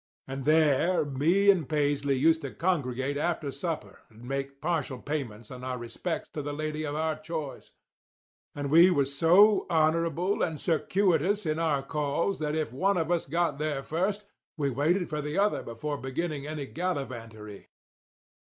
[0.27, 5.63] And there me and Paisley used to congregate after supper and make partial payments on
[5.63, 7.69] our respects to the lady of our choice.
[8.55, 13.27] And we was so honorable and circuitous in our calls that if one of us
[13.27, 14.25] got there first
[14.57, 17.67] we waited for the other before beginning any gallivantery.